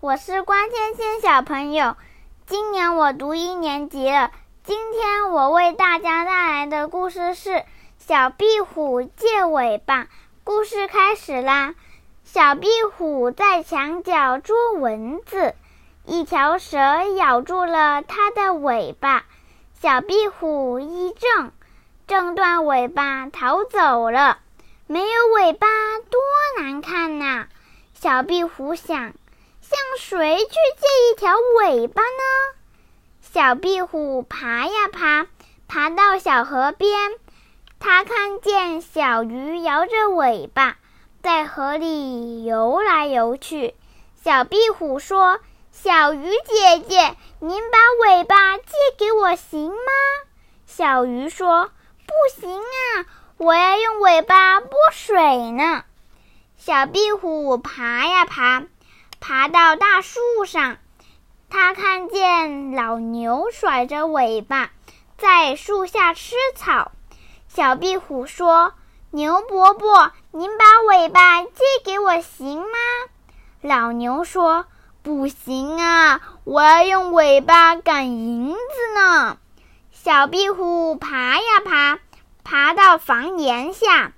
[0.00, 1.96] 我是关天仙小朋友，
[2.46, 4.30] 今年我读一年级了。
[4.62, 7.50] 今天我为大家带来的故事是
[7.98, 10.04] 《小壁虎借尾巴》。
[10.44, 11.74] 故事开始啦！
[12.22, 15.56] 小壁虎在墙角捉蚊子，
[16.04, 16.78] 一条蛇
[17.16, 19.24] 咬住了它的尾巴，
[19.80, 21.50] 小壁虎一挣，
[22.06, 24.38] 挣断尾巴逃走了。
[24.86, 25.66] 没有尾巴
[26.08, 26.20] 多
[26.62, 27.46] 难看呐！
[27.94, 29.12] 小壁虎想。
[29.68, 32.58] 向谁去借一条尾巴呢？
[33.20, 35.26] 小壁虎爬呀爬，
[35.68, 37.12] 爬到小河边，
[37.78, 40.78] 它看见小鱼摇着尾巴
[41.22, 43.74] 在河里游来游去。
[44.24, 45.38] 小壁虎说
[45.70, 49.76] ：“小鱼姐姐，您把尾巴借给我行吗？”
[50.64, 51.70] 小鱼说
[52.08, 53.04] ：“不行啊，
[53.36, 55.84] 我要用尾巴拨水呢。”
[56.56, 58.64] 小壁虎爬呀爬。
[59.20, 60.78] 爬到大树上，
[61.50, 64.70] 他看见老牛甩着尾巴
[65.16, 66.92] 在树下吃草。
[67.48, 68.74] 小壁虎说
[69.10, 71.50] ：“牛伯伯，您把尾巴借
[71.84, 72.66] 给我行吗？”
[73.60, 74.66] 老牛说
[75.02, 79.38] ：“不行啊，我要用尾巴赶蝇子呢。”
[79.90, 81.98] 小壁虎爬呀爬，
[82.44, 84.12] 爬到房檐下，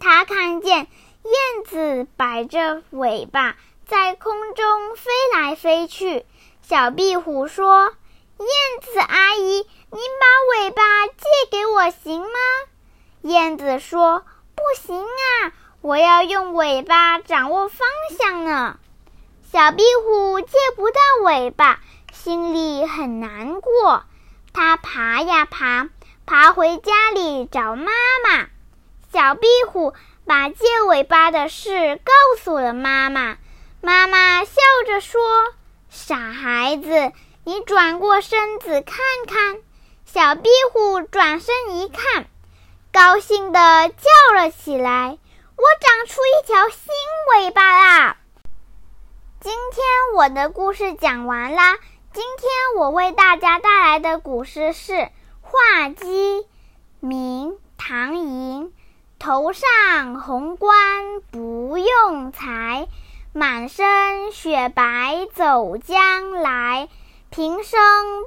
[0.00, 3.56] 他看见燕子摆着尾巴。
[3.86, 6.26] 在空中飞来飞去，
[6.60, 7.94] 小壁虎说
[8.36, 8.48] ：“燕
[8.82, 12.28] 子阿姨，您把尾巴借给我行吗？”
[13.22, 14.24] 燕子说
[14.56, 17.86] ：“不行啊，我要用尾巴掌握方
[18.18, 18.80] 向呢。”
[19.52, 21.78] 小壁虎借不到尾巴，
[22.12, 24.02] 心里很难过。
[24.52, 25.90] 它爬呀爬，
[26.26, 27.92] 爬回家里找妈
[28.24, 28.48] 妈。
[29.12, 29.94] 小壁虎
[30.26, 33.38] 把借尾巴的事告诉了妈妈。
[33.80, 34.52] 妈妈笑
[34.86, 35.20] 着说
[35.90, 37.12] ：“傻孩子，
[37.44, 38.96] 你转过身子看
[39.26, 39.58] 看。”
[40.06, 42.26] 小壁虎转身一看，
[42.92, 45.18] 高兴地叫了起来
[45.56, 46.88] ：“我长出一条新
[47.34, 48.16] 尾巴啦！”
[49.40, 49.84] 今天
[50.16, 51.76] 我的故事讲完啦。
[52.12, 54.92] 今天我为大家带来的古诗是
[55.42, 56.40] 《画鸡》，
[57.00, 58.72] 明唐寅，
[59.18, 62.88] 头上红冠不用裁。
[63.36, 66.88] 满身雪白走将来，
[67.28, 67.78] 平生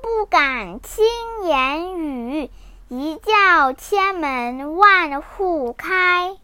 [0.03, 1.03] 不敢轻
[1.45, 2.51] 言语，
[2.89, 6.37] 一叫千门万户开。